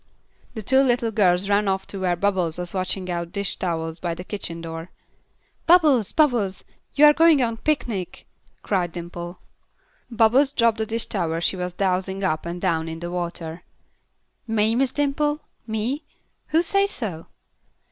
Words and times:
The 0.55 0.63
two 0.63 0.79
little 0.81 1.11
girls 1.11 1.47
ran 1.47 1.67
off 1.67 1.85
to 1.85 1.99
where 1.99 2.15
Bubbles 2.15 2.57
was 2.57 2.73
washing 2.73 3.07
out 3.11 3.31
dish 3.31 3.57
towels 3.57 3.99
by 3.99 4.15
the 4.15 4.23
kitchen 4.23 4.59
door. 4.59 4.89
"Bubbles! 5.67 6.11
Bubbles! 6.11 6.63
You 6.95 7.05
are 7.05 7.13
going 7.13 7.39
on 7.43 7.53
a 7.53 7.57
picnic," 7.57 8.25
cried 8.63 8.93
Dimple. 8.93 9.37
Bubbles 10.09 10.53
dropped 10.55 10.79
the 10.79 10.87
dish 10.87 11.05
towel 11.05 11.39
she 11.39 11.55
was 11.55 11.75
dousing 11.75 12.23
up 12.23 12.47
and 12.47 12.59
down 12.59 12.89
in 12.89 12.99
the 12.99 13.11
water. 13.11 13.61
"Me, 14.47 14.73
Miss 14.73 14.91
Dimple? 14.91 15.41
Me? 15.67 16.03
Who 16.47 16.63
say 16.63 16.87
so?" 16.87 17.27